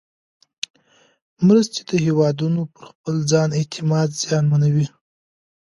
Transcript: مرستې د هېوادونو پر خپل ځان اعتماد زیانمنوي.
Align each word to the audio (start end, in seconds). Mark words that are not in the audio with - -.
مرستې 1.45 1.81
د 1.89 1.91
هېوادونو 2.05 2.61
پر 2.73 2.83
خپل 2.91 3.15
ځان 3.31 3.49
اعتماد 3.59 4.09
زیانمنوي. 4.21 4.87